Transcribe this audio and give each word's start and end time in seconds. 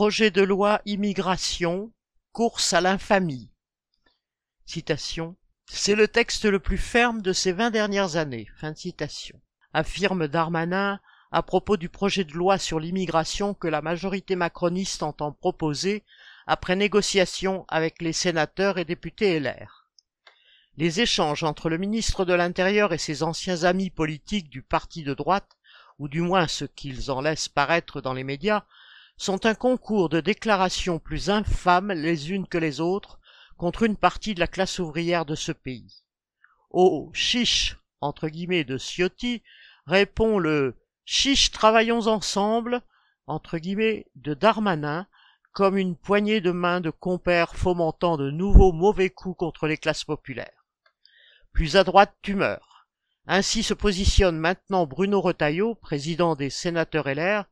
Projet 0.00 0.30
de 0.30 0.40
loi 0.40 0.80
immigration, 0.86 1.92
course 2.32 2.72
à 2.72 2.80
l'infamie. 2.80 3.50
C'est 4.64 5.94
le 5.94 6.08
texte 6.08 6.46
le 6.46 6.58
plus 6.58 6.78
ferme 6.78 7.20
de 7.20 7.34
ces 7.34 7.52
vingt 7.52 7.68
dernières 7.68 8.16
années. 8.16 8.48
Affirme 9.74 10.26
Darmanin 10.26 11.00
à 11.30 11.42
propos 11.42 11.76
du 11.76 11.90
projet 11.90 12.24
de 12.24 12.32
loi 12.32 12.56
sur 12.56 12.80
l'immigration 12.80 13.52
que 13.52 13.68
la 13.68 13.82
majorité 13.82 14.36
macroniste 14.36 15.02
entend 15.02 15.32
proposer 15.32 16.02
après 16.46 16.76
négociation 16.76 17.66
avec 17.68 18.00
les 18.00 18.14
sénateurs 18.14 18.78
et 18.78 18.86
députés 18.86 19.38
LR. 19.38 19.86
Les 20.78 21.02
échanges 21.02 21.44
entre 21.44 21.68
le 21.68 21.76
ministre 21.76 22.24
de 22.24 22.32
l'Intérieur 22.32 22.94
et 22.94 22.98
ses 22.98 23.22
anciens 23.22 23.64
amis 23.64 23.90
politiques 23.90 24.48
du 24.48 24.62
parti 24.62 25.02
de 25.02 25.12
droite, 25.12 25.58
ou 25.98 26.08
du 26.08 26.22
moins 26.22 26.48
ce 26.48 26.64
qu'ils 26.64 27.10
en 27.10 27.20
laissent 27.20 27.50
paraître 27.50 28.00
dans 28.00 28.14
les 28.14 28.24
médias, 28.24 28.64
sont 29.20 29.44
un 29.44 29.54
concours 29.54 30.08
de 30.08 30.20
déclarations 30.20 30.98
plus 30.98 31.28
infâmes 31.28 31.92
les 31.92 32.30
unes 32.30 32.46
que 32.46 32.56
les 32.56 32.80
autres 32.80 33.20
contre 33.58 33.82
une 33.82 33.96
partie 33.96 34.34
de 34.34 34.40
la 34.40 34.46
classe 34.46 34.78
ouvrière 34.78 35.26
de 35.26 35.34
ce 35.34 35.52
pays. 35.52 36.04
Au 36.70 37.10
chiche 37.12 37.76
entre 38.00 38.28
guillemets 38.28 38.64
de 38.64 38.78
Ciotti 38.78 39.42
répond 39.86 40.38
le 40.38 40.74
chiche 41.04 41.50
travaillons 41.50 42.06
ensemble 42.06 42.80
entre 43.26 43.58
guillemets 43.58 44.06
de 44.14 44.32
Darmanin 44.32 45.06
comme 45.52 45.76
une 45.76 45.96
poignée 45.96 46.40
de 46.40 46.50
main 46.50 46.80
de 46.80 46.88
compères 46.88 47.56
fomentant 47.56 48.16
de 48.16 48.30
nouveaux 48.30 48.72
mauvais 48.72 49.10
coups 49.10 49.36
contre 49.36 49.66
les 49.66 49.76
classes 49.76 50.04
populaires. 50.04 50.64
Plus 51.52 51.76
à 51.76 51.84
droite 51.84 52.16
tu 52.22 52.36
meurs. 52.36 52.86
Ainsi 53.26 53.64
se 53.64 53.74
positionne 53.74 54.38
maintenant 54.38 54.86
Bruno 54.86 55.20
Retailleau, 55.20 55.74
président 55.74 56.36
des 56.36 56.48
sénateurs 56.48 57.06
LR, 57.06 57.44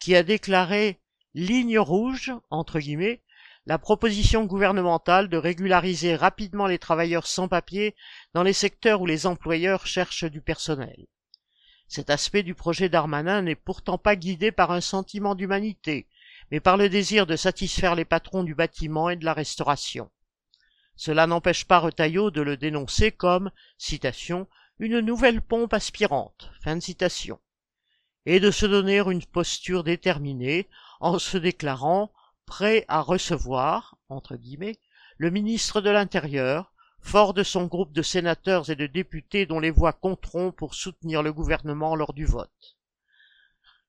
qui 0.00 0.16
a 0.16 0.24
déclaré 0.24 0.98
ligne 1.34 1.78
rouge, 1.78 2.32
entre 2.50 2.78
guillemets, 2.78 3.22
la 3.66 3.78
proposition 3.78 4.44
gouvernementale 4.44 5.28
de 5.28 5.36
régulariser 5.36 6.16
rapidement 6.16 6.66
les 6.66 6.78
travailleurs 6.78 7.26
sans 7.26 7.48
papier 7.48 7.94
dans 8.34 8.42
les 8.42 8.52
secteurs 8.52 9.00
où 9.00 9.06
les 9.06 9.26
employeurs 9.26 9.86
cherchent 9.86 10.24
du 10.24 10.40
personnel. 10.40 11.06
Cet 11.86 12.10
aspect 12.10 12.42
du 12.42 12.54
projet 12.54 12.88
Darmanin 12.88 13.42
n'est 13.42 13.54
pourtant 13.54 13.98
pas 13.98 14.16
guidé 14.16 14.50
par 14.50 14.72
un 14.72 14.80
sentiment 14.80 15.34
d'humanité, 15.34 16.08
mais 16.50 16.60
par 16.60 16.76
le 16.76 16.88
désir 16.88 17.26
de 17.26 17.36
satisfaire 17.36 17.94
les 17.94 18.04
patrons 18.04 18.42
du 18.42 18.54
bâtiment 18.54 19.10
et 19.10 19.16
de 19.16 19.24
la 19.24 19.32
restauration. 19.32 20.10
Cela 20.96 21.26
n'empêche 21.26 21.64
pas 21.64 21.78
Retailleau 21.78 22.30
de 22.30 22.42
le 22.42 22.56
dénoncer 22.56 23.12
comme, 23.12 23.50
citation, 23.78 24.48
une 24.78 25.00
nouvelle 25.00 25.40
pompe 25.40 25.74
aspirante, 25.74 26.50
fin 26.62 26.76
de 26.76 26.82
citation, 26.82 27.38
et 28.26 28.40
de 28.40 28.50
se 28.50 28.66
donner 28.66 28.98
une 28.98 29.24
posture 29.24 29.84
déterminée 29.84 30.68
en 31.02 31.18
se 31.18 31.36
déclarant 31.36 32.12
prêt 32.46 32.84
à 32.88 33.00
recevoir, 33.00 33.96
entre 34.08 34.36
guillemets, 34.36 34.78
le 35.18 35.30
ministre 35.30 35.80
de 35.80 35.90
l'Intérieur, 35.90 36.72
fort 37.00 37.34
de 37.34 37.42
son 37.42 37.66
groupe 37.66 37.92
de 37.92 38.02
sénateurs 38.02 38.70
et 38.70 38.76
de 38.76 38.86
députés 38.86 39.44
dont 39.44 39.58
les 39.58 39.72
voix 39.72 39.92
compteront 39.92 40.52
pour 40.52 40.74
soutenir 40.74 41.22
le 41.24 41.32
gouvernement 41.32 41.96
lors 41.96 42.12
du 42.12 42.24
vote. 42.24 42.76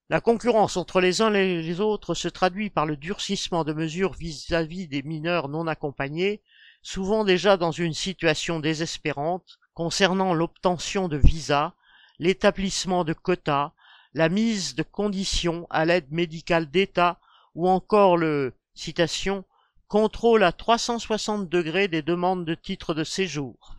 La 0.10 0.22
concurrence 0.22 0.76
entre 0.76 1.02
les 1.02 1.22
uns 1.22 1.32
et 1.34 1.62
les 1.62 1.80
autres 1.80 2.16
se 2.16 2.28
traduit 2.28 2.72
par 2.72 2.88
le 2.88 2.98
durcissement 2.98 3.64
de 3.64 3.74
mesures 3.74 4.14
vis-à-vis 4.14 4.88
des 4.88 5.04
mineurs 5.04 5.50
non 5.50 5.68
accompagnés, 5.68 6.42
souvent 6.82 7.24
déjà 7.24 7.58
dans 7.58 7.72
une 7.72 7.94
situation 7.94 8.60
désespérante, 8.60 9.60
concernant 9.76 10.34
l'obtention 10.34 11.08
de 11.08 11.18
visas, 11.18 11.74
l'établissement 12.18 13.04
de 13.04 13.14
quotas, 13.14 13.72
la 14.14 14.30
mise 14.30 14.76
de 14.76 14.84
conditions 14.84 15.68
à 15.70 15.86
l'aide 15.86 16.12
médicale 16.12 16.70
d'État 16.70 17.20
ou 17.56 17.68
encore 17.68 18.18
le 18.18 18.54
citation 18.74 19.46
contrôle 19.88 20.44
à 20.44 20.52
360 20.52 21.50
degrés 21.50 21.88
des 21.88 22.02
demandes 22.02 22.46
de 22.46 22.56
titres 22.56 22.94
de 22.94 23.04
séjour. 23.04 23.76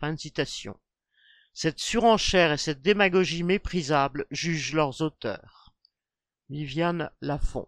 Cette 1.53 1.79
surenchère 1.79 2.53
et 2.53 2.57
cette 2.57 2.81
démagogie 2.81 3.43
méprisable 3.43 4.25
jugent 4.31 4.73
leurs 4.73 5.01
auteurs. 5.01 5.73
Viviane 6.49 7.11
Lafont 7.21 7.67